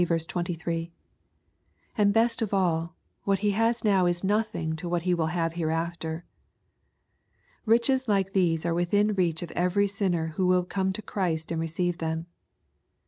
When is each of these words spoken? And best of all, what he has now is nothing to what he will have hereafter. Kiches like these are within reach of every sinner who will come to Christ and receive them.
And 1.95 2.11
best 2.11 2.41
of 2.41 2.55
all, 2.55 2.95
what 3.23 3.37
he 3.45 3.51
has 3.51 3.83
now 3.83 4.07
is 4.07 4.23
nothing 4.23 4.75
to 4.77 4.89
what 4.89 5.03
he 5.03 5.13
will 5.13 5.27
have 5.27 5.53
hereafter. 5.53 6.25
Kiches 7.67 8.07
like 8.07 8.33
these 8.33 8.65
are 8.65 8.73
within 8.73 9.13
reach 9.13 9.43
of 9.43 9.51
every 9.51 9.87
sinner 9.87 10.29
who 10.37 10.47
will 10.47 10.63
come 10.65 10.91
to 10.93 11.03
Christ 11.03 11.51
and 11.51 11.61
receive 11.61 11.99
them. 11.99 12.25